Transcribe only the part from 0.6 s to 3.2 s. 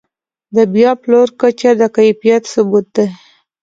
بیا پلور کچه د کیفیت ثبوت دی.